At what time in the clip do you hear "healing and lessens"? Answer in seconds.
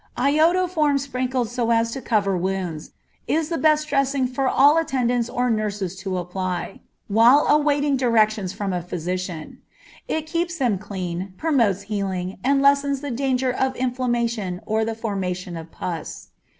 11.83-13.01